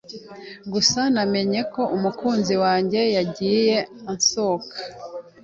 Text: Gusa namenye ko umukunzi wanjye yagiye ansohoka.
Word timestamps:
Gusa 0.71 1.01
namenye 1.13 1.61
ko 1.73 1.81
umukunzi 1.95 2.53
wanjye 2.63 3.01
yagiye 3.15 3.77
ansohoka. 4.11 4.75